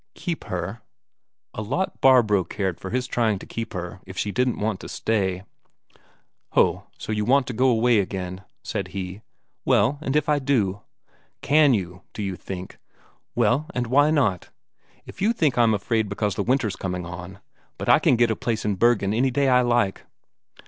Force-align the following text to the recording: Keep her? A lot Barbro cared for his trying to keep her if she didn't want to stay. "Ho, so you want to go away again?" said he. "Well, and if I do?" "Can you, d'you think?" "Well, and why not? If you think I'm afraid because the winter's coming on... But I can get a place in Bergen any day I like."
Keep 0.15 0.45
her? 0.45 0.81
A 1.53 1.61
lot 1.61 2.01
Barbro 2.01 2.43
cared 2.43 2.79
for 2.79 2.89
his 2.89 3.05
trying 3.05 3.37
to 3.37 3.45
keep 3.45 3.73
her 3.73 3.99
if 4.07 4.17
she 4.17 4.31
didn't 4.31 4.59
want 4.59 4.79
to 4.79 4.89
stay. 4.89 5.43
"Ho, 6.53 6.85
so 6.97 7.11
you 7.11 7.23
want 7.23 7.45
to 7.45 7.53
go 7.53 7.67
away 7.67 7.99
again?" 7.99 8.41
said 8.63 8.87
he. 8.87 9.21
"Well, 9.63 9.99
and 10.01 10.15
if 10.15 10.27
I 10.27 10.39
do?" 10.39 10.81
"Can 11.43 11.75
you, 11.75 12.01
d'you 12.13 12.35
think?" 12.35 12.79
"Well, 13.35 13.67
and 13.75 13.85
why 13.85 14.09
not? 14.09 14.49
If 15.05 15.21
you 15.21 15.33
think 15.33 15.55
I'm 15.55 15.75
afraid 15.75 16.09
because 16.09 16.33
the 16.33 16.41
winter's 16.41 16.75
coming 16.75 17.05
on... 17.05 17.39
But 17.77 17.87
I 17.87 17.99
can 17.99 18.15
get 18.15 18.31
a 18.31 18.35
place 18.35 18.65
in 18.65 18.77
Bergen 18.77 19.13
any 19.13 19.29
day 19.29 19.49
I 19.49 19.61
like." 19.61 20.07